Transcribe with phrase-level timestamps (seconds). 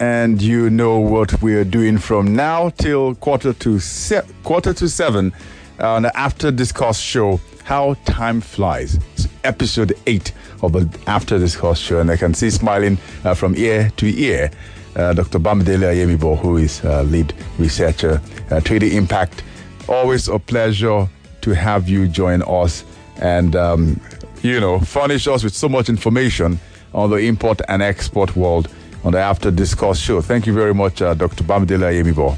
[0.00, 5.32] and you know what we're doing from now till quarter to se- quarter to seven
[5.80, 7.40] on the After Discourse show.
[7.64, 8.98] How time flies.
[9.14, 10.32] It's episode eight
[10.62, 14.50] of the After Discourse show, and I can see smiling uh, from ear to ear.
[14.94, 15.38] Uh, Dr.
[15.38, 18.20] Bamidele Ayemibo, who is uh, lead researcher,
[18.50, 19.42] uh, Trading Impact.
[19.88, 21.08] Always a pleasure
[21.42, 22.84] to have you join us
[23.20, 24.00] and, um,
[24.42, 26.58] you know, furnish us with so much information
[26.94, 28.68] on the import and export world
[29.06, 30.20] on the After Discourse show.
[30.20, 31.44] Thank you very much, uh, Dr.
[31.44, 32.36] Bamidele Ayemibo.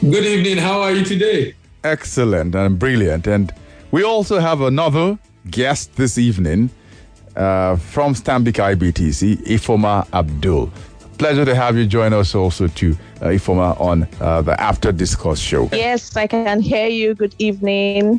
[0.00, 0.58] Good evening.
[0.58, 1.54] How are you today?
[1.84, 3.28] Excellent and brilliant.
[3.28, 3.52] And
[3.92, 5.16] we also have another
[5.48, 6.70] guest this evening
[7.36, 10.72] uh, from Stanbic IBTC, Ifoma Abdul.
[11.18, 15.38] Pleasure to have you join us also too, uh, Ifoma, on uh, the After Discourse
[15.38, 15.68] show.
[15.72, 17.14] Yes, I can hear you.
[17.14, 18.18] Good evening.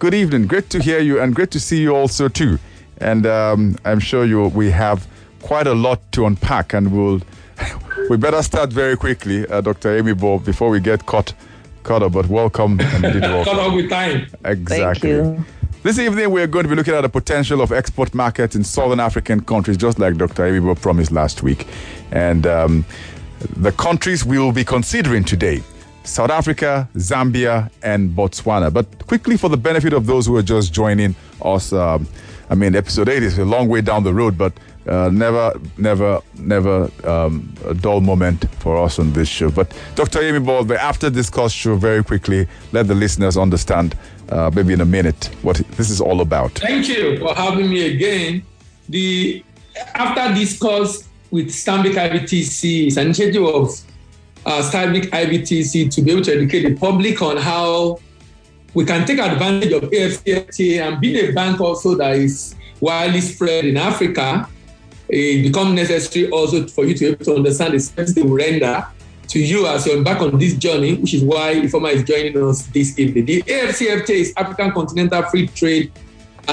[0.00, 0.48] Good evening.
[0.48, 2.58] Great to hear you and great to see you also too.
[2.98, 5.06] And um, I'm sure you we have
[5.44, 7.20] quite a lot to unpack, and we'll
[8.10, 9.90] we better start very quickly, uh, Dr.
[9.90, 11.34] Ayemibo, before we get caught
[11.82, 12.12] caught up.
[12.12, 13.54] But welcome, and indeed welcome.
[13.54, 14.26] Caught up with time.
[14.44, 15.12] Exactly.
[15.12, 15.44] Thank you.
[15.82, 19.00] This evening, we're going to be looking at the potential of export markets in southern
[19.00, 20.44] African countries, just like Dr.
[20.44, 21.66] Ayemibo promised last week.
[22.10, 22.86] And um,
[23.56, 25.62] the countries we will be considering today
[26.04, 28.72] South Africa, Zambia, and Botswana.
[28.72, 32.08] But quickly, for the benefit of those who are just joining us, um,
[32.48, 34.54] I mean, episode 8 is a long way down the road, but
[34.86, 39.50] uh, never, never, never um, a dull moment for us on this show.
[39.50, 40.20] But Dr.
[40.20, 43.96] Ayemibo, the After Discourse show, very quickly, let the listeners understand,
[44.28, 46.52] uh, maybe in a minute, what this is all about.
[46.52, 48.44] Thank you for having me again.
[48.88, 49.44] The
[49.94, 53.68] After Discourse with Stanbic IBTC is an initiative of
[54.46, 57.98] uh, Stanbic IBTC to be able to educate the public on how
[58.74, 63.64] we can take advantage of AFCFTA and being a bank also that is widely spread
[63.64, 64.48] in Africa.
[65.08, 68.36] It becomes necessary also for you to be able to understand the services they will
[68.36, 68.86] render
[69.28, 72.66] to you as you embark on this journey, which is why Ifoma is joining us
[72.66, 73.24] this evening.
[73.24, 75.92] The AFCFTA is African Continental Free Trade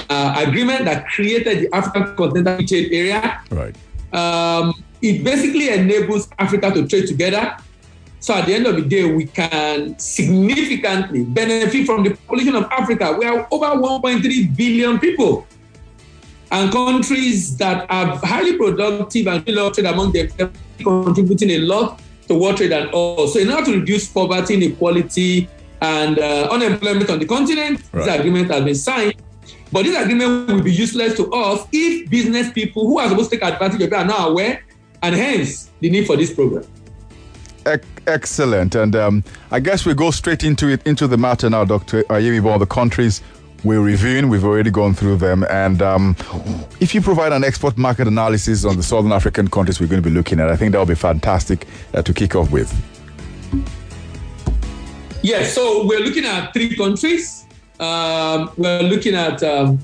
[0.09, 3.41] uh, Agreement that created the African Continental Free Trade Area.
[3.51, 3.75] Right.
[4.13, 7.57] Um, it basically enables Africa to trade together.
[8.19, 12.65] So at the end of the day, we can significantly benefit from the population of
[12.65, 13.15] Africa.
[13.17, 15.47] We are over 1.3 billion people.
[16.51, 21.51] And countries that are highly productive and do a lot of trade among themselves, contributing
[21.51, 23.27] a lot to world trade and all.
[23.27, 25.47] So in order to reduce poverty, inequality,
[25.81, 28.05] and uh, unemployment on the continent, Right.
[28.05, 29.15] this agreement has been signed.
[29.71, 33.37] But this agreement will be useless to us if business people who are supposed to
[33.37, 34.61] take advantage of it are not aware,
[35.01, 36.65] and hence the need for this program.
[38.07, 38.75] Excellent.
[38.75, 42.03] And um, I guess we go straight into it, into the matter now, Dr.
[42.03, 42.57] Ayemibo.
[42.59, 43.21] The countries
[43.63, 45.43] we're reviewing, we've already gone through them.
[45.49, 46.15] And um,
[46.79, 50.09] if you provide an export market analysis on the southern African countries we're going to
[50.09, 52.71] be looking at, I think that would be fantastic uh, to kick off with.
[55.23, 57.45] Yes, so we're looking at three countries.
[57.79, 59.77] Um, we're looking at um,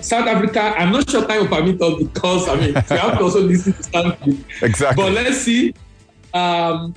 [0.00, 0.60] South Africa.
[0.76, 3.72] I'm not sure time will permit us because I mean we have to also listen
[3.72, 4.44] to Stanley.
[4.62, 5.04] Exactly.
[5.04, 5.74] But let's see.
[6.32, 6.94] Um,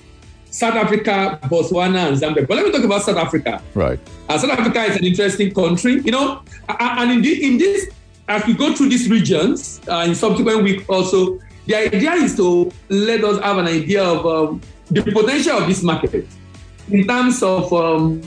[0.57, 2.47] South Africa, Botswana, and Zambia.
[2.47, 3.61] But let me talk about South Africa.
[3.75, 3.99] right.
[4.27, 7.91] Uh, South Africa is an interesting country, you know, and in, the, in this,
[8.27, 11.37] as we go through these regions uh, in subsequent week also,
[11.67, 14.59] the idea is to let us have an idea of um,
[14.89, 16.25] the potential of this market
[16.89, 18.23] in terms of, um,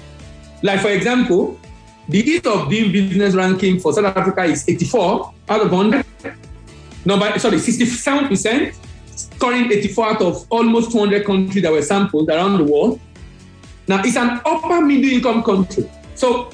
[0.63, 1.59] like for example,
[2.09, 6.07] the ease of doing business ranking for South Africa is 84 out of 100.
[7.05, 8.75] Number, sorry, 67 percent,
[9.41, 13.01] scoring 84 out of almost 200 countries that were sampled around the world.
[13.89, 15.91] Now, it's an upper middle income country.
[16.15, 16.51] So,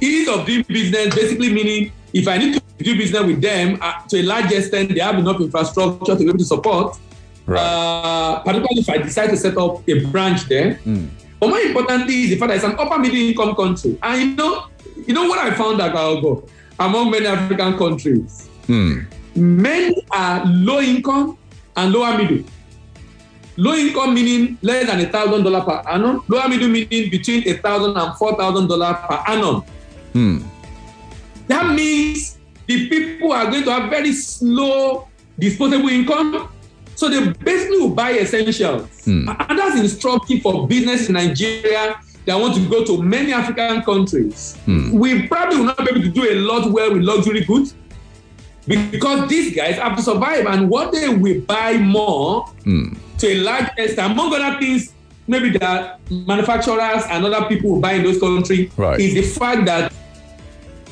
[0.00, 4.00] ease of doing business basically meaning if I need to do business with them uh,
[4.08, 6.96] to a large extent, they have enough infrastructure to be able to support.
[7.44, 7.60] Right.
[7.60, 10.80] Uh, particularly if I decide to set up a branch there.
[10.86, 11.10] Mm.
[11.38, 13.98] But more importantly is the fact that it's an upper middle income country.
[14.02, 14.68] And you know,
[15.06, 16.48] you know what I found out Algo,
[16.80, 18.48] among many African countries,
[19.34, 21.36] many are low income
[21.76, 22.44] and lower middle.
[23.56, 26.22] Low income meaning less than a thousand dollar per annum.
[26.28, 29.62] Lower middle meaning between a thousand and four thousand dollar per annum.
[30.12, 30.38] Hmm.
[31.48, 35.08] That means the people are going to have very slow
[35.38, 36.48] disposable income.
[36.94, 39.04] So they basically will buy essentials.
[39.04, 39.28] Hmm.
[39.28, 44.56] And that's instructive for business in Nigeria that want to go to many African countries.
[44.64, 44.92] Hmm.
[44.92, 47.74] We probably will not be able to do a lot well with luxury goods
[48.66, 50.46] because these guys have to survive.
[50.46, 52.94] And what they will buy more Hmm.
[53.18, 54.92] to a large extent, among other things,
[55.26, 58.98] maybe that manufacturers and other people who buy in those countries Right.
[59.00, 59.92] is the fact that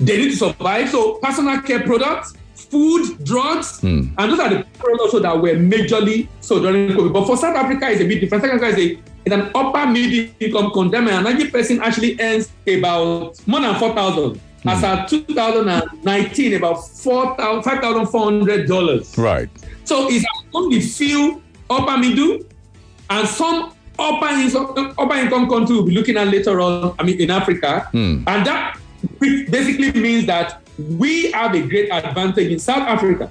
[0.00, 0.88] they need to survive.
[0.90, 6.28] So personal care products, food, drugs, and those are the products also that were majorly
[6.40, 7.12] sold during COVID.
[7.12, 8.44] But for South Africa, it's a bit different.
[8.44, 10.98] South Africa is, a, is an upper middle income country.
[10.98, 14.40] An average person actually earns about more than 4,000.
[14.62, 14.68] Hmm.
[14.68, 19.18] As of 2019, about $5,400.
[19.18, 19.48] Right.
[19.84, 22.40] So it's only few upper middle
[23.08, 27.20] and some upper income, upper income country we'll be looking at later on, I mean,
[27.20, 27.88] in Africa.
[27.92, 28.24] Hmm.
[28.26, 28.78] And that
[29.18, 33.30] basically means that we have a great advantage in South Africa.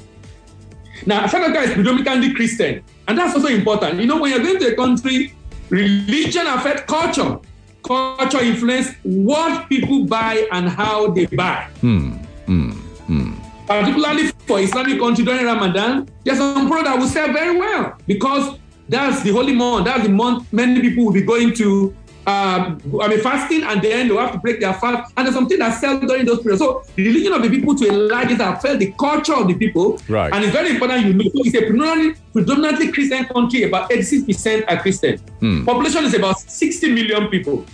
[1.06, 4.00] Now, South Africa is predominantly Christian, and that's also important.
[4.00, 5.34] You know, when you're going to a country,
[5.70, 7.40] religion affects culture.
[7.84, 11.68] Culture influence what people buy and how they buy.
[11.82, 12.12] Hmm,
[12.46, 13.34] hmm, hmm.
[13.68, 18.58] Particularly for Islamic country during Ramadan, there's some product that will sell very well because
[18.90, 19.86] that's the holy month.
[19.86, 21.96] That's the month many people will be going to
[22.30, 25.12] uh, I mean, fasting, and then they have to break their fast.
[25.18, 26.62] And there's something that sells during those periods.
[26.62, 29.56] So the religion of the people to a large extent affect the culture of the
[29.56, 30.00] people.
[30.08, 30.32] Right.
[30.34, 31.24] And it's very important you know.
[31.24, 33.64] So it's a predominantly, predominantly Christian country.
[33.64, 35.18] About 86% are Christian.
[35.66, 37.66] Population is about 60 million people.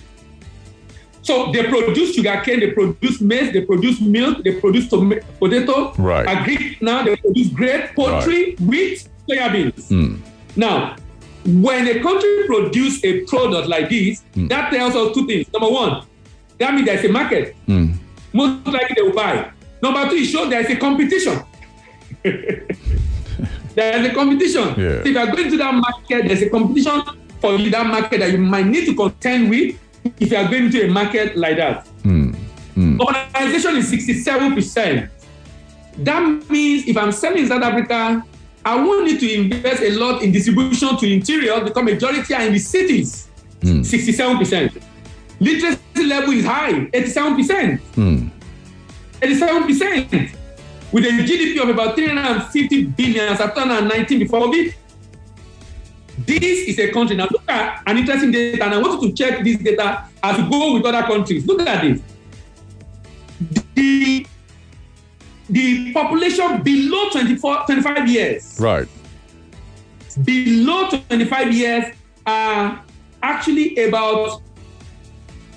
[1.21, 5.91] So they produce sugarcane, they produce maize, they produce milk, they produce tom- potato.
[5.97, 6.27] Right.
[6.27, 9.89] Agri now they produce grape, poultry, wheat, soya beans.
[10.55, 10.95] Now,
[11.45, 14.47] when a country produce a product like this, hmm.
[14.47, 15.51] that tells us two things.
[15.53, 16.05] Number one,
[16.57, 17.55] that means there's a market.
[17.65, 17.93] Hmm.
[18.33, 19.51] Most likely they will buy.
[19.81, 21.43] Number two, it shows there's a competition.
[22.23, 24.67] there's a competition.
[24.69, 24.75] Yeah.
[24.75, 27.01] So if you are going to that market, there's a competition
[27.39, 29.79] for you that market that you might need to contend with
[30.19, 31.87] if you are going to a market like that.
[32.03, 32.33] Hmm.
[32.75, 35.09] Urbanization is 67%.
[35.99, 38.23] That means if I'm selling in South Africa,
[38.65, 42.53] I won't need to invest a lot in distribution to interior because majority are in
[42.53, 43.29] the cities.
[43.61, 43.81] Hmm.
[43.81, 44.81] 67%.
[45.39, 47.79] Literacy level is high, 87%.
[49.21, 50.09] 87%.
[50.09, 50.35] Hmm.
[50.91, 54.73] With a GDP of about 350 billion as of 2019 before COVID.
[56.25, 57.17] This is a country.
[57.17, 60.41] Now look at an interesting data, and I want you to check this data as
[60.41, 61.45] we go with other countries.
[61.45, 62.01] Look at this.
[63.75, 64.25] The
[65.49, 68.87] the population below 24, 25 years, Right.
[70.23, 71.85] below 25 years
[72.25, 72.81] are
[73.21, 74.41] actually about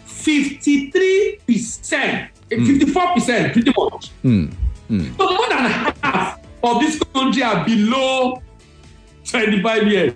[0.06, 4.10] 53%, 54%, pretty much.
[4.22, 5.70] So more than
[6.02, 8.42] half of this country are below
[9.24, 10.12] 25 years.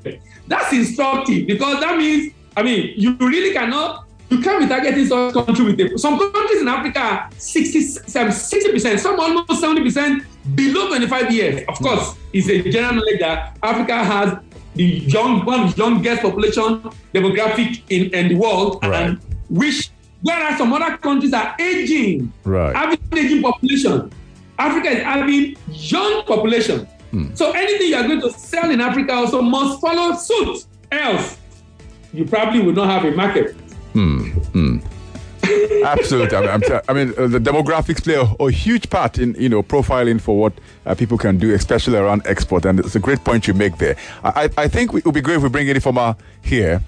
[0.49, 5.35] That's instructive because that means, I mean, you really cannot, you can't be targeting such
[5.35, 5.99] country with it.
[6.01, 10.25] Some countries in Africa are 60, 60%, some almost 70%
[10.55, 11.61] below 25 years.
[11.69, 11.83] Of mm.
[11.83, 14.39] course, it's a general knowledge that Africa has
[14.75, 16.83] the young, one of the youngest population
[17.13, 19.03] demographic in, in the world, Right.
[19.03, 19.19] and
[19.51, 19.91] which,
[20.23, 22.75] whereas some other countries are aging, Right.
[22.75, 24.11] having aging population.
[24.59, 26.87] Africa is having young population.
[27.11, 27.35] Hmm.
[27.35, 30.65] So anything you are going to sell in Africa also must follow suit.
[30.91, 31.39] Else,
[32.15, 33.57] you probably will not have a market.
[35.85, 36.37] Absolutely.
[36.37, 39.35] I mean, I'm t- I mean uh, the demographics play a, a huge part in
[39.35, 40.53] you know profiling for what
[40.87, 42.65] uh, people can do, especially around export.
[42.65, 43.97] And it's a great point you make there.
[44.23, 46.81] I, I think it would be great if we bring any Ifoma here.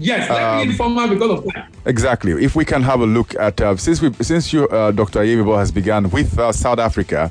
[0.00, 1.68] Yes, let me inform her because of that.
[1.84, 2.32] Exactly.
[2.44, 5.20] If we can have a look at uh, since we since you uh, Dr.
[5.20, 7.30] Ayemibo has begun with uh, South Africa,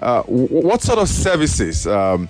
[0.00, 2.28] uh, w- what sort of services um,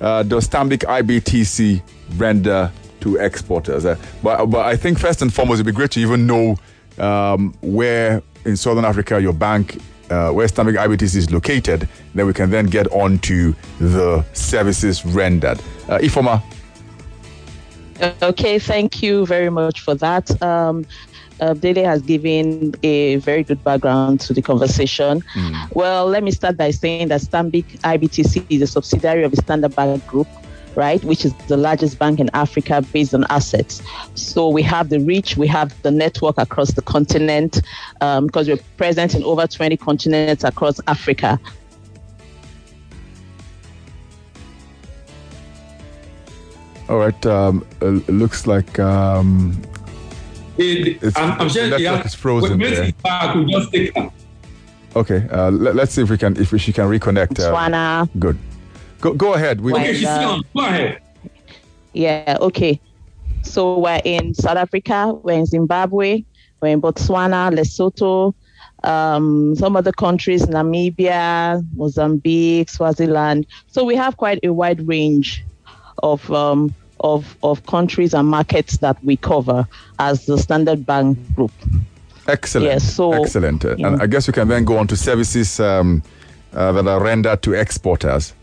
[0.00, 1.82] uh, does Stanbic IBTC
[2.18, 2.70] render
[3.02, 3.84] to exporters?
[3.84, 6.56] Uh, but but I think first and foremost, it'd be great to even know
[6.98, 9.78] um, where in Southern Africa your bank.
[10.10, 15.06] Uh, where Stanbic IBTC is located, then we can then get on to the services
[15.06, 15.58] rendered.
[15.88, 16.42] Uh, Ifoma,
[18.22, 20.42] Okay, thank you very much for that.
[20.42, 20.84] Um,
[21.40, 25.22] uh, Dele has given a very good background to the conversation.
[25.72, 29.74] Well, let me start by saying that Stanbic IBTC is a subsidiary of the Standard
[29.74, 30.28] Bank Group,
[30.76, 33.82] right, which is the largest bank in Africa based on assets.
[34.14, 37.60] So we have the reach, we have the network across the continent
[38.00, 41.38] um, because we're present in over 20 continents across Africa.
[46.88, 47.26] all right.
[47.26, 49.60] Um, looks like um,
[50.58, 52.92] It- It's- I'm, I'm sure the yeah, network is frozen there.
[53.02, 54.10] back, we'll just take her.
[54.94, 57.40] Okay, uh, let, us see if we can if she can reconnect.
[57.40, 58.38] Uh, good.
[59.02, 59.60] Go go ahead.
[59.60, 60.42] We, Okay, she's uh, on.
[60.54, 61.02] Go ahead.
[61.92, 62.80] Yeah, okay.
[63.42, 66.24] So we're in South Africa, we're in Zimbabwe,
[66.60, 68.32] we're in Botswana, Lesotho,
[68.84, 73.46] um, some other countries, Namibia, Mozambique, Swaziland.
[73.66, 75.44] So we have quite a wide range
[76.02, 79.66] of um, of of countries and markets that we cover
[79.98, 81.52] as the Standard Bank Group.
[82.28, 82.70] excellent.
[82.70, 83.64] Yes, so- excellent.
[83.64, 83.88] Yeah.
[83.88, 86.04] And I guess we can then go on to services um,
[86.54, 88.34] uh, that are rendered to exporters?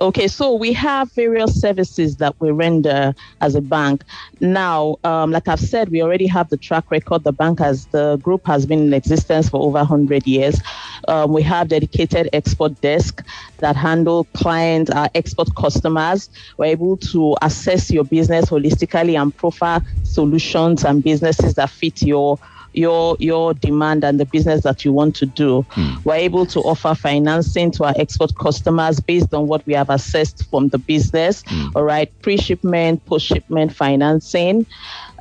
[0.00, 4.02] Okay, so we have various services that we render as a bank.
[4.40, 7.22] Now, um, like I've said, we already have the track record.
[7.22, 10.60] The bank has, the group has been in existence for over 100 years.
[11.06, 13.24] Um, we have dedicated export desk
[13.58, 16.28] that handle clients, our export customers.
[16.56, 22.38] We're able to assess your business holistically and profile solutions and businesses that fit your
[22.74, 25.62] your your demand and the business that you want to do.
[25.70, 25.94] Hmm.
[26.04, 30.48] We're able to offer financing to our export customers based on what we have assessed
[30.50, 31.42] from the business.
[31.46, 31.68] Hmm.
[31.74, 34.66] All right, pre-shipment, post-shipment financing.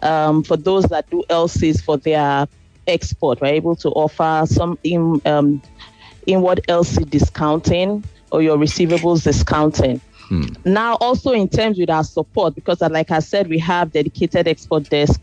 [0.01, 2.47] Um, for those that do LCs for their
[2.87, 5.61] export, we're able to offer some in um,
[6.27, 10.01] inward LC discounting or your receivables discounting.
[10.27, 10.45] Hmm.
[10.65, 14.89] Now, also in terms with our support, because like I said, we have dedicated export
[14.89, 15.21] desk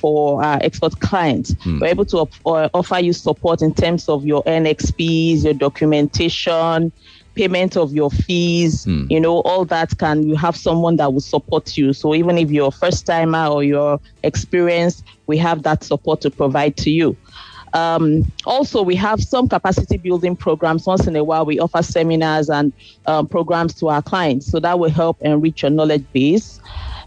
[0.00, 1.52] for our export clients.
[1.54, 1.80] Mm.
[1.80, 6.92] We're able to op- uh, offer you support in terms of your NXPs, your documentation,
[7.34, 9.10] payment of your fees, mm.
[9.10, 11.92] you know, all that can you have someone that will support you.
[11.92, 16.30] So even if you're a first timer or you're experienced, we have that support to
[16.30, 17.16] provide to you.
[17.74, 20.86] Um, also, we have some capacity building programs.
[20.86, 22.72] Once in a while, we offer seminars and
[23.06, 24.46] um, programs to our clients.
[24.46, 26.60] So that will help enrich your knowledge base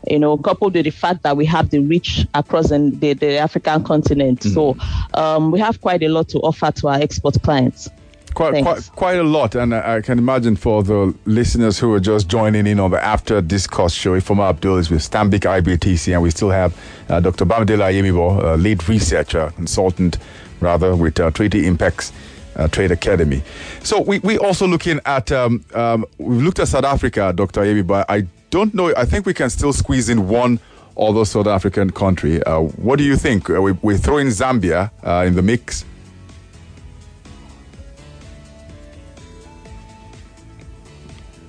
[0.09, 3.38] you know, coupled with the fact that we have the reach across the, the, the
[3.38, 4.41] African continent.
[4.41, 4.53] Mm.
[4.53, 4.77] So
[5.19, 7.89] um, we have quite a lot to offer to our export clients.
[8.33, 12.01] Quite, quite, quite, a lot, and I, I, can imagine for the listeners who are
[12.01, 16.21] just joining in on the after discourse show, Ifoma Abdul is with Stanbic IBTC, and
[16.21, 17.45] we still have uh, Dr.
[17.45, 20.17] Bamidele Ayemibo, uh, lead researcher, consultant,
[20.59, 22.12] rather, with uh, 3T Impex
[22.57, 23.41] uh, Trade Academy.
[23.83, 27.62] So we we also looking at um, um, we've looked at South Africa, Dr.
[27.62, 28.03] Ayemibo.
[28.09, 28.93] I don't know.
[28.95, 30.62] I think we can still squeeze in one
[30.97, 32.41] other South African country.
[32.43, 33.50] Uh, what do you think?
[33.50, 35.83] Uh, we, we throw in Zambia uh, in the mix.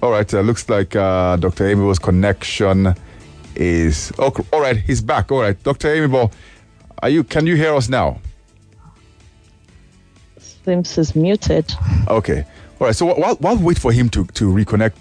[0.02, 0.34] All right.
[0.34, 1.64] Uh, looks like uh, Dr.
[1.66, 2.92] Ayemibo's connection
[3.54, 4.12] is.
[4.18, 4.76] Oh, all right.
[4.76, 5.30] He's back.
[5.30, 5.86] All right, Dr.
[5.86, 6.32] Ayemibo,
[7.04, 7.22] are you?
[7.22, 8.18] Can you hear us now?
[10.38, 11.72] Seems is muted.
[12.08, 12.44] Okay.
[12.80, 12.96] All right.
[12.96, 14.94] So while, while we wait for him to, to reconnect,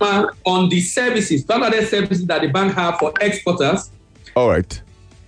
[0.00, 3.90] on the services, value services that the bank have for exporters.
[4.34, 4.82] All right.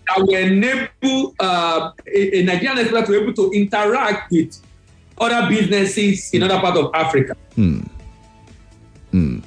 [0.08, 4.58] That will enable uh, a, a Nigerian exporter to be able to interact with
[5.18, 7.36] other businesses in other parts of Africa.
[7.54, 7.80] Hmm.
[9.10, 9.38] Hmm.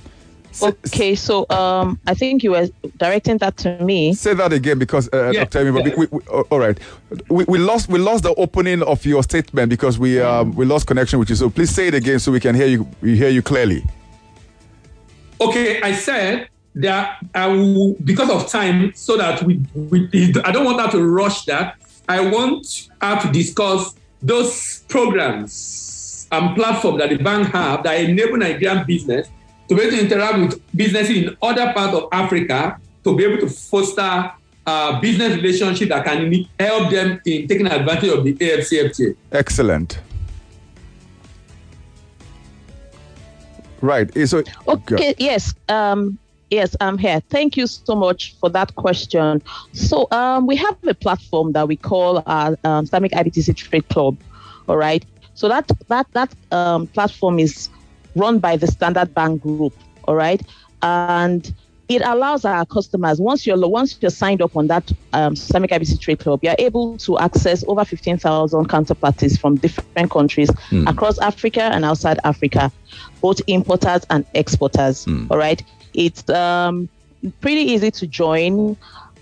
[0.62, 4.14] Okay, so um, I think you were directing that to me.
[4.14, 5.68] Say that again, because uh, yeah, Dr.
[5.68, 5.96] Amy, yeah.
[5.96, 6.78] we, we, all right,
[7.30, 10.88] we, we lost we lost the opening of your statement because we um, we lost
[10.88, 11.36] connection with you.
[11.36, 13.84] So please say it again so we can hear you we hear you clearly.
[15.42, 20.08] Okay, I said that I will, because of time, so that we, we
[20.46, 21.78] I don't want her to rush that.
[22.08, 28.38] I want her to discuss those programs and platforms that the bank have that enable
[28.38, 29.30] Nigerian business
[29.68, 33.40] to be able to interact with businesses in other parts of Africa to be able
[33.40, 34.32] to foster
[34.68, 39.16] a business relationship that can help them in taking advantage of the AFCFTA.
[39.32, 40.00] Excellent.
[43.82, 44.16] Right.
[44.16, 45.16] Eh, so, okay.
[45.18, 45.54] Yes.
[45.70, 46.18] Um,
[46.50, 47.22] yes, I'm here.
[47.30, 49.42] Thank you so much for that question.
[49.74, 54.18] So, um, we have a platform that we call our um, Stanbic IBTC Trade Club.
[54.68, 55.04] All right.
[55.34, 57.70] So that that that um, platform is
[58.16, 59.74] run by the Standard Bank Group.
[60.06, 60.42] All right,
[60.82, 61.54] and
[61.92, 66.00] it allows our customers once you're once you're signed up on that um, Stanbic IBTC
[66.00, 70.90] Trade Club, you're able to access over 15,000 counterparties from different countries mm.
[70.90, 72.72] across Africa and outside Africa,
[73.20, 75.06] both importers and exporters.
[75.06, 75.30] Mm.
[75.30, 75.62] All right,
[75.94, 76.88] it's um,
[77.42, 78.78] pretty easy to join.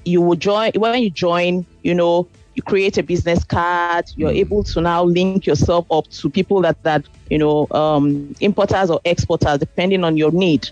[0.06, 1.66] You will join when you join.
[1.82, 4.06] You know, you create a business card.
[4.16, 4.38] You're mm.
[4.38, 9.02] able to now link yourself up to people that that you know um, importers or
[9.06, 10.70] exporters, depending on your need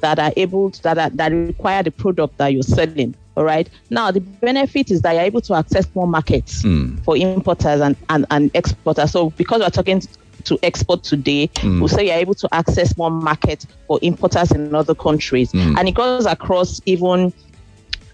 [0.00, 3.14] that are able to, that are, that require the product that you're selling.
[3.36, 3.68] All right.
[3.90, 7.02] Now the benefit is that you're able to access more markets mm.
[7.04, 9.12] for importers and, and, and exporters.
[9.12, 10.02] So because we're talking
[10.44, 11.78] to export today, mm.
[11.78, 15.52] we'll say you're able to access more markets for importers in other countries.
[15.52, 15.78] Mm.
[15.78, 17.32] And it goes across even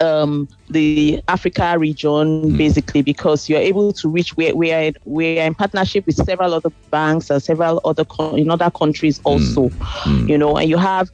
[0.01, 2.57] um, the Africa region, mm.
[2.59, 4.93] basically, because you're able to reach where we are.
[5.05, 9.21] We are in partnership with several other banks and several other co- in other countries
[9.25, 9.69] also.
[9.69, 10.29] Mm.
[10.29, 11.11] You know, and you have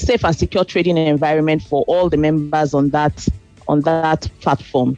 [0.00, 3.26] safe and secure trading environment for all the members on that
[3.66, 4.96] on that platform.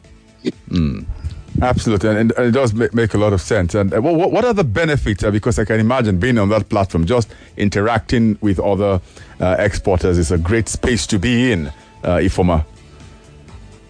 [0.69, 1.05] Mm.
[1.61, 3.75] Absolutely, and, and, it does make, make, a lot of sense.
[3.75, 5.23] And uh, what, what, are the benefits?
[5.23, 9.01] Uh, because I can imagine being on that platform, just interacting with other
[9.39, 12.65] uh, exporters is a great space to be in, uh, Ifoma.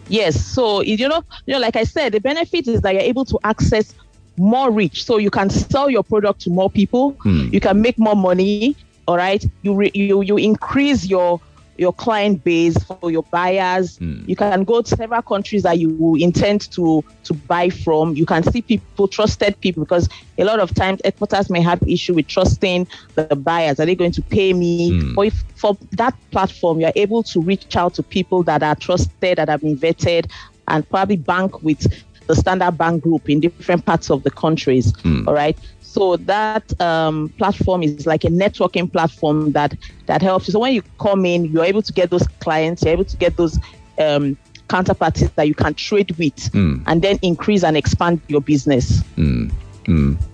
[0.09, 3.25] Yes, so you know, you know, like I said, the benefit is that you're able
[3.25, 3.93] to access
[4.37, 5.05] more reach.
[5.05, 7.11] So you can sell your product to more people.
[7.21, 7.47] Hmm.
[7.51, 8.75] You can make more money.
[9.11, 9.45] All right.
[9.61, 11.41] You re- you you increase your
[11.75, 13.97] your client base for your buyers.
[13.97, 14.23] Hmm.
[14.25, 18.15] You can go to several countries that you intend to to buy from.
[18.15, 22.13] You can see people, trusted people, because a lot of times exporters may have issue
[22.13, 23.81] with trusting the buyers.
[23.81, 24.97] Are they going to pay me?
[24.97, 25.13] Hmm.
[25.13, 29.39] But if for that platform, you're able to reach out to people that are trusted,
[29.39, 30.31] that have been vetted,
[30.69, 31.85] and probably bank with
[32.27, 34.93] the standard bank group in different parts of the countries.
[35.27, 35.57] All right.
[35.91, 40.53] So that um, platform is like a networking platform that that helps you.
[40.53, 43.35] So when you come in, you're able to get those clients, you're able to get
[43.35, 43.59] those
[43.99, 44.37] um,
[44.69, 46.49] counterparties that you can trade with,
[46.87, 49.01] and then increase and expand your business.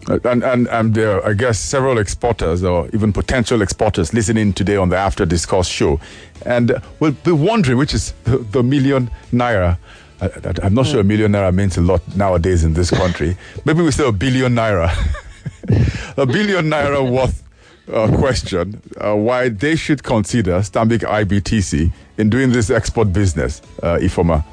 [0.09, 4.53] Uh, And, and, and there are, I guess, several exporters or even potential exporters listening
[4.53, 5.99] today on the After Discourse show
[6.45, 9.77] and uh, will be wondering which is the, the million naira.
[10.21, 13.35] I, I- I'm not sure a million naira means a lot nowadays in this country.
[13.65, 14.89] Maybe we say a billion naira.
[16.17, 17.43] a billion naira worth
[17.93, 23.97] uh, question uh, why they should consider Stanbic IBTC in doing this export business, uh,
[23.97, 24.43] Ifoma.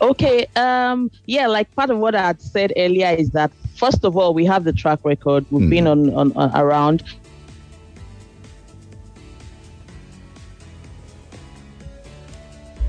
[0.00, 0.46] Okay.
[0.56, 4.34] Um, yeah, like part of what I had said earlier is that first of all,
[4.34, 5.46] we have the track record.
[5.50, 7.04] We've been on, on, on around.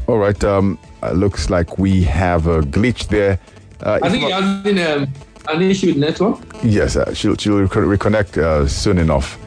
[0.08, 0.44] All right.
[0.44, 3.40] Um, uh, looks like we have a glitch there.
[3.82, 5.14] Uh, I think Ifoma- you're having um,
[5.50, 6.40] an issue with network.
[6.64, 9.38] Yes, uh, she'll, she'll recon- reconnect uh, soon enough.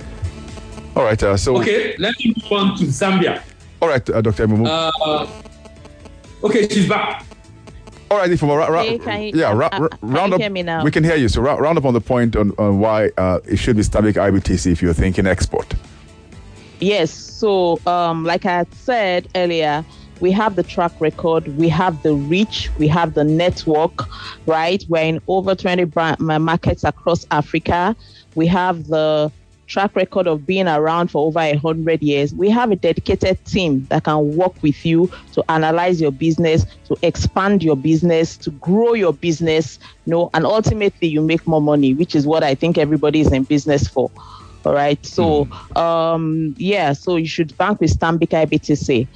[0.97, 1.23] All right.
[1.23, 3.43] Uh, so, Okay, let me move on to Zambia.
[3.83, 4.47] all right, uh, Dr.
[4.47, 4.67] Emumu.
[4.67, 5.27] Uh,
[6.45, 7.25] okay, she's back.
[8.11, 10.41] all right, Ifoma, ra- ra- Hey, can you- yeah, ra- uh, ra- uh, round up.
[10.41, 10.83] hear me now?
[10.85, 11.29] We can hear you.
[11.29, 14.15] So, ra- round up on the point on, on why uh, it should be Stanbic
[14.15, 15.75] IBTC if you're thinking export.
[16.81, 17.11] Yes.
[17.11, 19.85] So, um, like I had said earlier,
[20.21, 23.93] we have the track record, we have the reach, we have the network,
[24.47, 24.83] right?
[24.89, 27.95] We're in over 20 brand, markets across Africa.
[28.35, 29.31] We have the
[29.67, 32.33] track record of being around for over 100 years.
[32.33, 36.97] We have a dedicated team that can work with you to analyze your business, to
[37.03, 41.95] expand your business, to grow your business, you know, and ultimately you make more money,
[41.95, 44.11] which is what I think everybody is in business for.
[44.65, 45.05] All right.
[45.07, 49.07] So, um, yeah, so you should bank with Stanbic IBTC.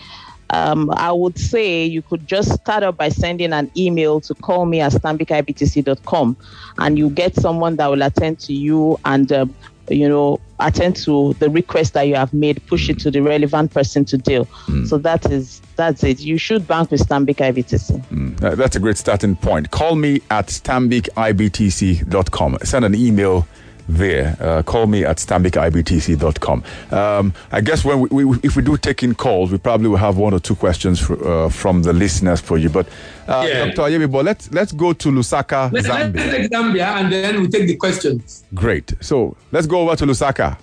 [0.52, 4.66] Um, I would say you could just start up by sending an email to call
[4.66, 6.36] me at stanbicibtc.com
[6.78, 9.54] and you get someone that will attend to you and, um,
[9.88, 13.72] you know, attend to the request that you have made, push it to the relevant
[13.72, 14.48] person to deal.
[14.86, 16.18] So that is, that's it.
[16.20, 18.04] You should bank with Stanbic IBTC.
[18.06, 19.70] Mm, that's a great starting point.
[19.70, 22.58] Call me at stanbicibtc.com.
[22.62, 23.46] Send an email
[23.90, 24.36] there.
[24.40, 26.64] Uh, call me at stanbicibtc.com.
[26.90, 29.96] Um, I guess when we, we, if we do take in calls, we probably will
[29.96, 32.68] have one or two questions fr- uh, from the listeners for you.
[32.70, 32.86] But
[33.28, 33.66] uh, Yeah.
[33.66, 33.82] Dr.
[33.82, 37.76] Ayemibo, let's let's go to Lusaka, Let's, let's take Zambia and then we take the
[37.76, 38.44] questions.
[38.54, 38.92] Great.
[39.00, 40.56] So let's go over to Lusaka.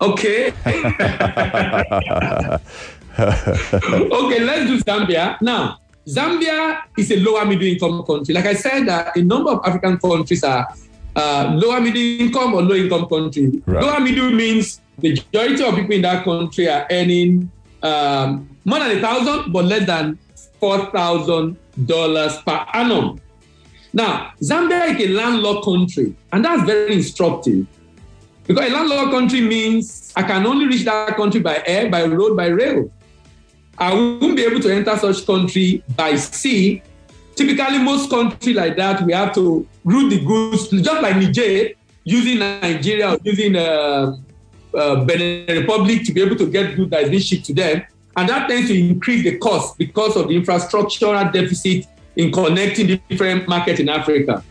[0.00, 0.48] Okay.
[3.18, 5.40] okay, let's do Zambia.
[5.40, 8.34] Now, Zambia is a lower middle income country.
[8.34, 10.66] Like I said, uh, a number of African countries are
[11.16, 13.62] uh, lower middle income or low income country.
[13.66, 13.82] Right.
[13.82, 17.50] Lower middle means the majority of people in that country are earning
[17.82, 20.18] um, more than a thousand, but less than
[20.60, 23.20] four thousand dollars per annum.
[23.92, 27.66] Now, Zambia is a landlocked country, and that's very instructive.
[28.46, 32.36] Because a landlocked country means I can only reach that country by air, by road,
[32.36, 32.90] by rail.
[33.78, 36.82] I won't be able to enter such country by sea.
[37.34, 41.70] Typically, most countries like that, we have to route the goods, just like Niger,
[42.04, 44.16] using Nigeria or using uh,
[44.74, 47.82] uh, Benin Republic to be able to get goods that is shipped to them.
[48.16, 53.48] And that tends to increase the cost because of the infrastructural deficit in connecting different
[53.48, 54.44] markets in Africa.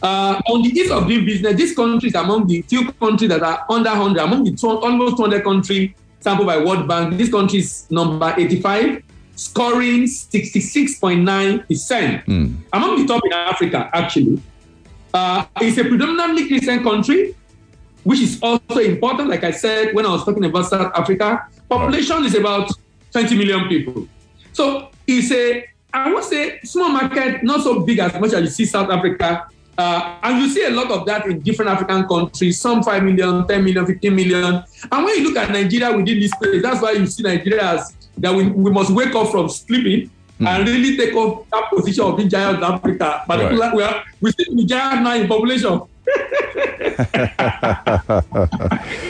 [0.00, 3.42] Uh, on the ease of doing business, this country is among the few countries that
[3.42, 7.16] are under 100, among the two, almost 200 countries sampled by World Bank.
[7.16, 9.02] This country is number 85,
[9.38, 12.28] scoring 66.9%.
[12.72, 14.42] Among the top in Africa, actually.
[15.14, 17.36] Uh, it's a predominantly Christian country,
[18.02, 19.28] which is also important.
[19.28, 22.68] Like I said, when I was talking about South Africa, population is about
[23.12, 24.08] 20 million people.
[24.52, 28.48] So it's a, I would say, small market, not so big as much as you
[28.48, 29.46] see South Africa.
[29.78, 33.46] Uh, and you see a lot of that in different African countries, some 5 million,
[33.46, 34.64] 10 million, 15 million.
[34.90, 37.94] And when you look at Nigeria within this space, that's why you see Nigeria as
[38.20, 40.46] that we, we must wake up from sleeping hmm.
[40.46, 43.24] and really take up that position of being giant Africa.
[43.26, 43.74] But Right.
[43.74, 45.80] we, are, we still be giant now in population.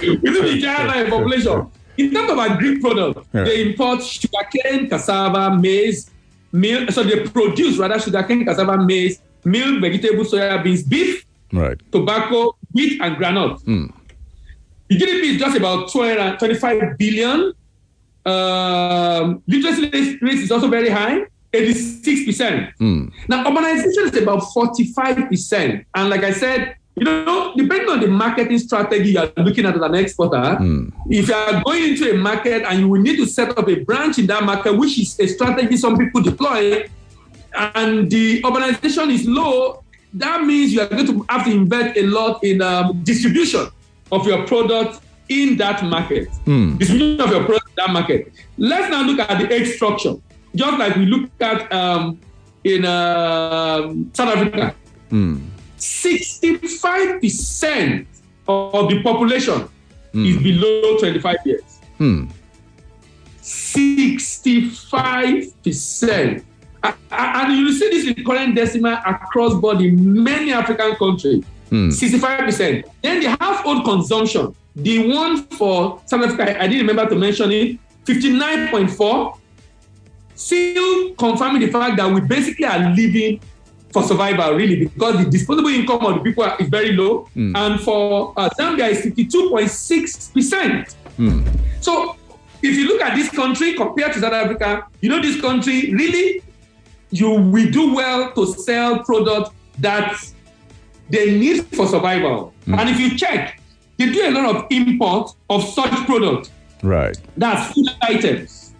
[0.02, 1.66] we still be giant now in population.
[1.96, 3.44] In terms of agri products, Yeah.
[3.44, 6.10] they import sugarcane, cassava, maize,
[6.52, 6.90] milk.
[6.92, 11.78] So they produce rather sugarcane, cassava, maize, milk, vegetables, soya beans, beef, Right.
[11.90, 13.58] tobacco, wheat, and granite.
[13.62, 13.86] Hmm.
[14.88, 17.52] The GDP is just about 20, 25 billion.
[18.28, 22.72] Um, literacy rate is also very high, 86%.
[23.28, 25.84] Now, urbanization is about 45%.
[25.94, 29.82] And like I said, you know, depending on the marketing strategy you're looking at as
[29.82, 30.58] an exporter,
[31.08, 33.76] if you are going into a market and you will need to set up a
[33.84, 36.88] branch in that market, which is a strategy some people deploy,
[37.54, 39.82] and the urbanization is low,
[40.14, 43.68] that means you are going to have to invest a lot in um, distribution
[44.10, 46.28] of your product in that market.
[46.44, 46.76] Hmm.
[46.76, 48.32] Distribution of your product in that market.
[48.56, 50.14] Let's now look at the age structure,
[50.54, 52.18] just like we looked at um,
[52.64, 54.74] in um South Africa.
[55.10, 55.38] Hmm.
[55.78, 58.06] 65%
[58.48, 59.68] of the population
[60.12, 60.24] hmm.
[60.24, 61.62] is below 25 years.
[63.42, 66.42] 65%.
[66.82, 71.44] A- a- And you see this in current decimal across board in many African countries.
[71.70, 72.84] 65%.
[73.02, 77.78] Then the household consumption, the one for South Africa, I didn't remember to mention it,
[78.04, 79.38] 59.4,
[80.34, 83.40] still confirming the fact that we basically are living
[83.92, 87.28] for survival, really, because the disposable income of the people are- is very low.
[87.34, 87.56] Hmm.
[87.56, 90.94] And for uh, Zambia, is 52.6%.
[91.16, 91.42] Hmm.
[91.80, 92.16] So
[92.62, 96.42] if you look at this country compared to South Africa, you know this country really
[97.10, 100.14] you we do well to sell products that
[101.08, 102.52] they need for survival.
[102.66, 102.78] Hmm.
[102.78, 103.57] And if you check,
[103.98, 106.50] they do a lot of import of such products.
[106.82, 107.18] Right.
[107.36, 108.74] That's food items,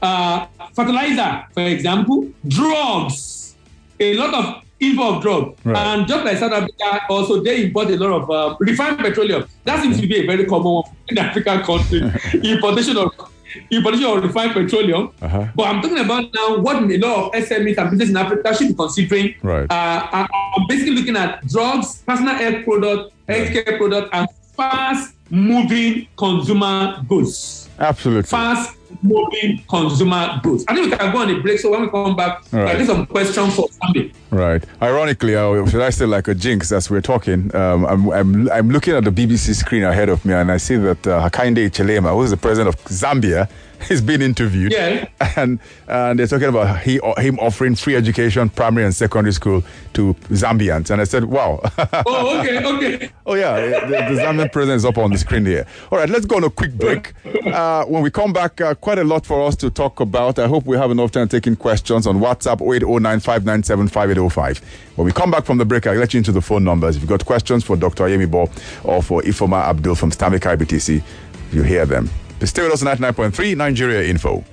[0.00, 3.56] uh, fertilizer, for example, drugs,
[3.98, 5.60] a lot of import of drugs.
[5.64, 5.76] Right.
[5.76, 9.46] And just like South Africa, also they import a lot of uh, refined petroleum.
[9.64, 12.02] That seems to be a very common one in African countries.
[12.34, 13.12] importation of
[13.70, 15.10] importation of refined petroleum.
[15.22, 15.46] Uh-huh.
[15.54, 18.68] But I'm talking about now what a lot of SMEs and businesses in Africa should
[18.68, 19.34] be considering.
[19.42, 19.70] Right.
[19.70, 20.28] Uh, are
[20.68, 28.22] basically looking at drugs, personal health products, healthcare products, and fast moving consumer goods Absolutely.
[28.22, 30.64] fast moving consumer goods.
[30.68, 31.58] I think we can go on a break.
[31.58, 32.68] So when we come back, Right.
[32.68, 34.12] I think some questions for Sunday.
[34.30, 34.64] Right.
[34.80, 37.54] Ironically, uh, should I say like a jinx as we're talking?
[37.54, 40.76] Um, I'm, I'm, I'm looking at the BBC screen ahead of me and I see
[40.76, 43.50] that uh, Hakainde Hichilema, who is the president of Zambia,
[43.90, 44.72] is been interviewed.
[44.72, 45.08] Yeah.
[45.36, 49.62] And, and they're talking about he, him offering free education, primary and secondary school
[49.92, 50.90] to Zambians.
[50.90, 51.60] And I said, wow.
[52.06, 53.10] Oh, okay, okay.
[53.26, 55.66] Oh yeah, the, the Zambian president is up on the screen here.
[55.90, 57.12] All right, let's go on a quick break.
[57.44, 60.38] Uh, when we come back, uh, quite a lot for us to talk about.
[60.38, 64.58] I hope we have enough time taking questions on WhatsApp 0809597585.
[64.94, 66.94] When we come back from the break, I'll let you into the phone numbers.
[66.96, 68.04] If you've got questions for Dr.
[68.04, 68.48] Ayemibo
[68.84, 71.02] or for Ifoma Abdul from Stanbic IBTC,
[71.52, 72.08] you hear them.
[72.40, 74.44] Us on 99.3 Nigeria Info.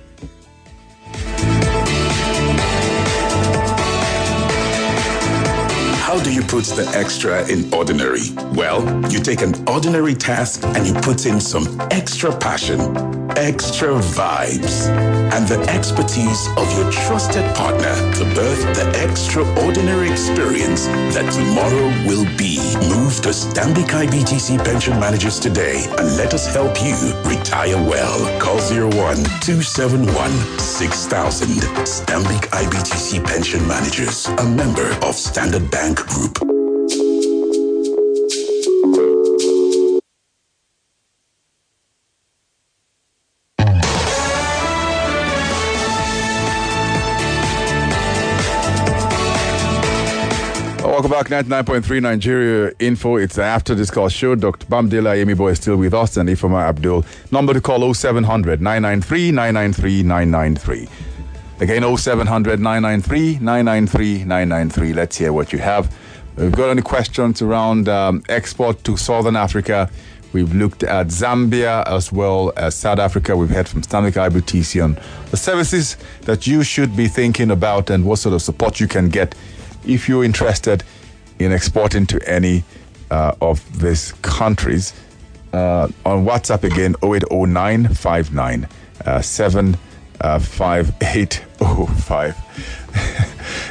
[6.14, 8.30] How do you put the extra in ordinary?
[8.54, 12.78] Well, you take an ordinary task and you put in some extra passion,
[13.36, 14.86] extra vibes,
[15.34, 22.26] and the expertise of your trusted partner to birth the extraordinary experience that tomorrow will
[22.38, 22.62] be.
[22.94, 26.94] Move to Stanbic IBTC Pension Managers today and let us help you
[27.28, 28.20] retire well.
[28.38, 31.48] Call 01 271 6000.
[31.82, 36.03] Stanbic IBTC Pension Managers, a member of Standard Bank.
[50.86, 53.16] Oh, welcome back, 99.3 Nigeria Info.
[53.16, 54.34] It's After Discourse show.
[54.34, 54.66] Dr.
[54.66, 57.06] Bamidele Ayemibo is still with us and Ifoma Abdul.
[57.30, 61.13] Number to call 0700 993 993 993.
[61.60, 64.92] Again, 0700 993 993 993.
[64.92, 65.96] Let's hear what you have.
[66.36, 69.88] We've got any questions around um, export to Southern Africa.
[70.32, 73.36] We've looked at Zambia as well as South Africa.
[73.36, 74.98] We've heard from Stanbic IBTC on
[75.30, 79.08] the services that you should be thinking about and what sort of support you can
[79.08, 79.36] get
[79.86, 80.82] if you're interested
[81.38, 82.64] in exporting to any
[83.12, 84.92] uh, of these countries.
[85.52, 88.66] Uh, on WhatsApp again, 080959
[89.06, 89.20] uh,
[90.24, 92.34] 75805.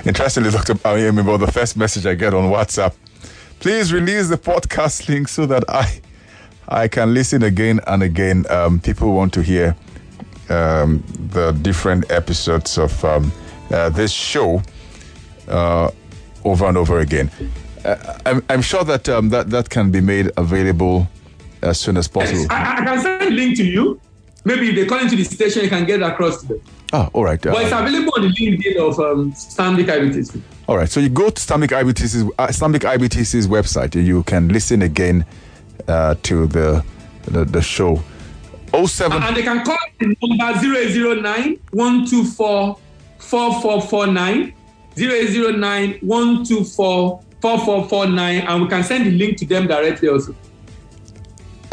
[0.06, 0.76] Interestingly, Dr.
[0.76, 2.94] Ayemi, about the first message I get on WhatsApp,
[3.60, 6.00] please release the podcast link so that I
[6.68, 8.46] I can listen again and again.
[8.50, 9.76] Um, people want to hear
[10.50, 13.32] um, the different episodes of um,
[13.72, 14.62] uh, this show
[15.48, 15.90] uh,
[16.46, 17.32] over and over again.
[17.84, 21.08] Uh, I'm, I'm sure that um, that that can be made available
[21.64, 22.46] as soon as possible.
[22.52, 24.00] I, I can send a link to you.
[24.46, 26.62] Maybe if they call into the station, you can get across to them.
[26.92, 27.42] Ah, all right.
[27.42, 30.42] But it's Uh, available on the LinkedIn of um, IBTC.
[30.68, 30.90] all right.
[30.90, 35.26] So you go to Stanbic IBTC's, uh, IBTC's website and you can listen again
[35.88, 36.84] uh, to the,
[37.26, 38.02] the the show.
[38.74, 42.78] 07 And they can call the number 0809 124
[43.20, 44.54] 4449.
[44.98, 48.42] 0809 124 4449.
[48.48, 50.36] And we can send the link to them directly also.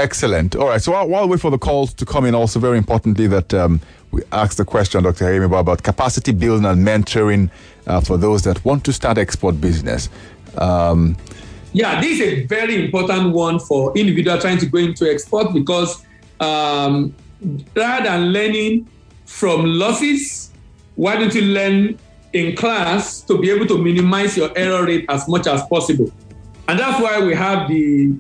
[0.01, 0.57] Excellent.
[0.57, 0.81] All right.
[0.81, 3.53] So while, while we wait for the calls to come in, also very importantly, that
[3.53, 3.81] um,
[4.13, 5.27] we asked the question, Dr.
[5.27, 7.51] Ayemibo, about capacity building and mentoring
[7.87, 10.09] uh, for those that want to start export business.
[10.57, 11.17] Um,
[11.73, 16.03] Yeah, this is a very important one for individual trying to go into export because
[16.41, 17.15] um,
[17.77, 18.89] rather than learning
[19.27, 20.51] from losses,
[20.97, 21.99] why don't you learn
[22.33, 26.11] in class to be able to minimize your error rate as much as possible?
[26.69, 28.15] And that's why we have the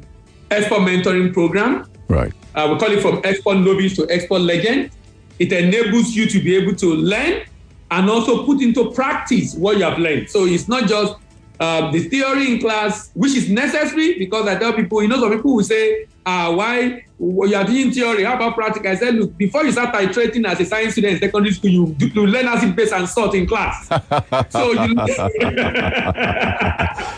[0.50, 1.86] export mentoring program.
[2.08, 2.32] right.
[2.54, 4.90] Uh, we call it from export novice to export legend.
[5.38, 7.44] It enables you to be able to learn
[7.90, 10.28] and also put into practice what you have learned.
[10.28, 11.14] So it's not just
[11.60, 15.30] uh, the theory in class, which is necessary because I tell people, you know, some
[15.30, 18.24] people will say, uh, why you are doing theory?
[18.24, 18.90] How about practical?
[18.90, 21.96] I said, look, before you start titrating as a science student in secondary school, you,
[21.98, 23.88] you learn acid base and salt in class.
[24.50, 24.94] so you,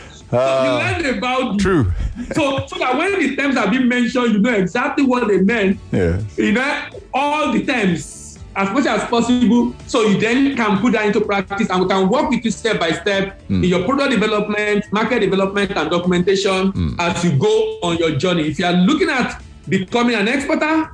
[0.33, 1.93] so you uh, learn about True.
[2.33, 5.79] so, so that when the terms are being mentioned, you know exactly what they meant.
[5.93, 6.23] Yeah.
[6.37, 11.07] You know all the terms as much as possible, so you then can put that
[11.07, 13.63] into practice, and we can work with you step by step hmm.
[13.63, 16.95] in your product development, market development, and documentation hmm.
[16.99, 18.49] as you go on your journey.
[18.49, 20.91] If you are looking at becoming an exporter,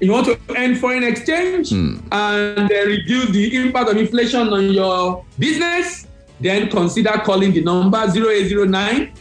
[0.00, 1.98] you want to earn foreign exchange hmm.
[2.12, 6.06] and uh, reduce the impact of inflation on your business,
[6.40, 9.12] then consider calling the number 0809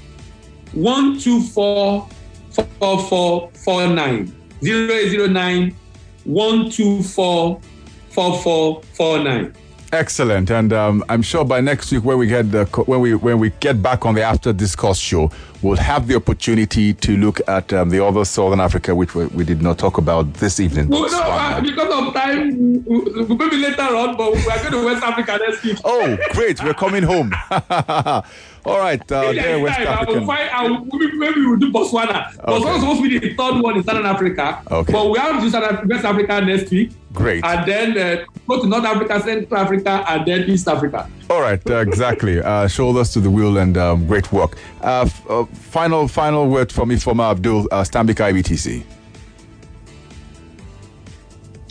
[0.74, 2.10] 124
[2.52, 4.36] 4449.
[4.64, 5.76] 0809
[6.24, 7.62] 124
[8.10, 9.54] 4449.
[9.92, 13.40] Excellent, and um, I'm sure by next week, when we get the when we when
[13.40, 15.32] we get back on the after discourse show,
[15.64, 19.44] we'll have the opportunity to look at um, the other Southern Africa, which we, we
[19.44, 20.90] did not talk about this evening.
[20.90, 24.72] Well, no, uh, because of time, we- we- maybe later on, but we are going
[24.74, 25.78] to West Africa next week.
[25.84, 26.64] Oh, great!
[26.64, 27.34] We're coming home.
[28.66, 30.28] All right, uh, there, West time, African.
[30.28, 32.32] find, maybe, we'll do Botswana.
[32.44, 34.62] Botswana is supposed to be the third one in Southern Africa.
[34.70, 34.94] Okay.
[34.94, 36.92] But we have to West Africa next week.
[37.14, 37.44] Great.
[37.44, 41.10] And then uh, go to North Africa, Central Africa, and then East Africa.
[41.30, 42.40] All right, uh, exactly.
[42.40, 44.58] Uh, shoulders to the wheel and um, great work.
[44.84, 48.84] Uh, f- uh, final, final word from Ifoma Abdul, uh, Stanbic IBTC.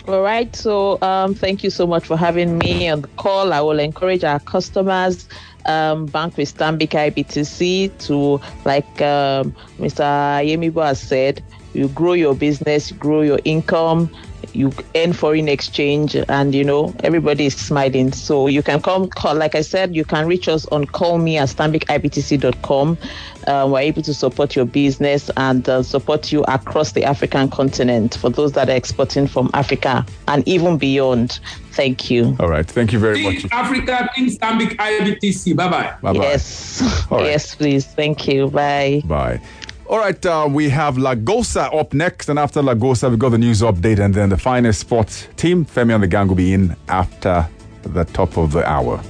[0.08, 0.54] All right.
[0.56, 3.52] So um, thank you so much for having me on the call.
[3.52, 5.28] I will encourage our customers
[5.66, 10.02] um, bank with Stanbic IBTC to, like um, Mr.
[10.46, 14.10] Yemibo has said, you grow your business, you grow your income,
[14.52, 18.12] you earn foreign exchange, and you know everybody is smiling.
[18.12, 19.34] So you can come call.
[19.34, 22.98] Like I said, you can reach us on call me at stanbicibtc.com.
[23.46, 28.16] Uh, we're able to support your business and uh, support you across the African continent
[28.16, 31.40] for those that are exporting from Africa and even beyond.
[31.72, 32.36] Thank you.
[32.40, 33.46] All right, thank you very much.
[33.52, 35.56] Africa, think Stanbic IBTC.
[35.56, 35.94] Bye bye.
[36.02, 36.22] Bye bye.
[36.22, 37.06] Yes.
[37.10, 37.26] All right.
[37.26, 37.86] Yes, please.
[37.86, 38.48] Thank you.
[38.48, 39.02] Bye.
[39.04, 39.40] Bye.
[39.88, 43.62] All right, uh, we have Lagosa up next, and after Lagosa, we've got the news
[43.62, 47.48] update, and then the finest sports team, Femi and the gang, will be in after
[47.84, 49.00] the top of the hour.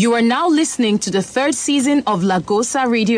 [0.00, 3.04] You are now listening to the third season of Lagosa Radio